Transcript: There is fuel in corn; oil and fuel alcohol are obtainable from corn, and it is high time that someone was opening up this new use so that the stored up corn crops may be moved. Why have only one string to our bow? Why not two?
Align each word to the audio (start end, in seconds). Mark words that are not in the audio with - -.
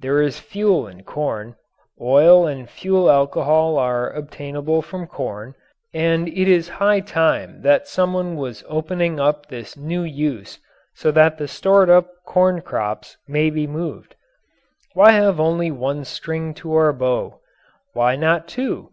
There 0.00 0.20
is 0.20 0.38
fuel 0.38 0.86
in 0.86 1.02
corn; 1.02 1.56
oil 1.98 2.46
and 2.46 2.68
fuel 2.68 3.10
alcohol 3.10 3.78
are 3.78 4.10
obtainable 4.10 4.82
from 4.82 5.06
corn, 5.06 5.54
and 5.94 6.28
it 6.28 6.46
is 6.46 6.68
high 6.68 7.00
time 7.00 7.62
that 7.62 7.88
someone 7.88 8.36
was 8.36 8.62
opening 8.68 9.18
up 9.18 9.46
this 9.48 9.74
new 9.74 10.02
use 10.02 10.58
so 10.94 11.10
that 11.12 11.38
the 11.38 11.48
stored 11.48 11.88
up 11.88 12.10
corn 12.26 12.60
crops 12.60 13.16
may 13.26 13.48
be 13.48 13.66
moved. 13.66 14.14
Why 14.92 15.12
have 15.12 15.40
only 15.40 15.70
one 15.70 16.04
string 16.04 16.52
to 16.60 16.74
our 16.74 16.92
bow? 16.92 17.40
Why 17.94 18.14
not 18.14 18.48
two? 18.48 18.90